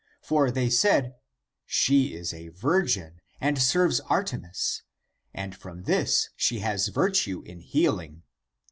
[0.23, 1.13] For they said:
[1.67, 4.81] She is a virgin, and serves Artemis,
[5.31, 8.23] and from this she has virtue in healing.